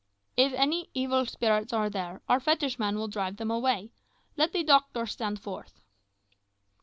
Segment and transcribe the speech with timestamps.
[0.35, 0.53] "If
[0.95, 3.91] evil spirits are there, our fetishman will drive them away.
[4.35, 5.79] Let the doctor stand forth."